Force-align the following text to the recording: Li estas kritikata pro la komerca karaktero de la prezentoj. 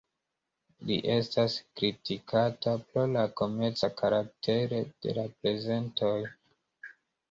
Li 0.87 0.95
estas 1.15 1.57
kritikata 1.81 2.75
pro 2.87 3.05
la 3.13 3.29
komerca 3.45 3.93
karaktero 4.03 4.85
de 5.03 5.19
la 5.23 5.31
prezentoj. 5.41 6.21